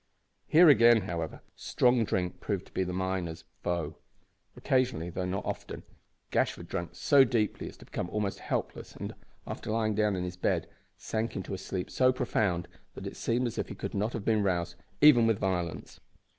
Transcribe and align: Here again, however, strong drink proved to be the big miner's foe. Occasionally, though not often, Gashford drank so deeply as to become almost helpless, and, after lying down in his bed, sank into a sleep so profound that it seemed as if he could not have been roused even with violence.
Here 0.47 0.67
again, 0.67 1.01
however, 1.01 1.43
strong 1.55 2.05
drink 2.05 2.39
proved 2.39 2.65
to 2.65 2.71
be 2.71 2.81
the 2.81 2.91
big 2.91 2.97
miner's 2.97 3.43
foe. 3.61 3.97
Occasionally, 4.57 5.11
though 5.11 5.25
not 5.27 5.45
often, 5.45 5.83
Gashford 6.31 6.67
drank 6.67 6.95
so 6.95 7.23
deeply 7.23 7.69
as 7.69 7.77
to 7.77 7.85
become 7.85 8.09
almost 8.09 8.39
helpless, 8.39 8.95
and, 8.95 9.13
after 9.45 9.69
lying 9.69 9.93
down 9.93 10.15
in 10.15 10.23
his 10.23 10.37
bed, 10.37 10.67
sank 10.97 11.35
into 11.35 11.53
a 11.53 11.57
sleep 11.59 11.91
so 11.91 12.11
profound 12.11 12.67
that 12.95 13.05
it 13.05 13.15
seemed 13.15 13.45
as 13.45 13.59
if 13.59 13.67
he 13.67 13.75
could 13.75 13.93
not 13.93 14.13
have 14.13 14.25
been 14.25 14.41
roused 14.41 14.73
even 15.01 15.27
with 15.27 15.37
violence. 15.37 15.99